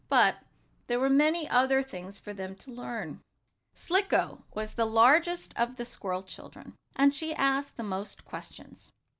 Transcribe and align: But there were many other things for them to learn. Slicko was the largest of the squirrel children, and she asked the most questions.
But 0.09 0.39
there 0.87 0.99
were 0.99 1.11
many 1.11 1.47
other 1.47 1.83
things 1.83 2.17
for 2.17 2.33
them 2.33 2.55
to 2.55 2.71
learn. 2.71 3.21
Slicko 3.75 4.43
was 4.51 4.73
the 4.73 4.87
largest 4.87 5.53
of 5.55 5.75
the 5.75 5.85
squirrel 5.85 6.23
children, 6.23 6.73
and 6.95 7.13
she 7.13 7.35
asked 7.35 7.77
the 7.77 7.83
most 7.83 8.25
questions. 8.25 8.91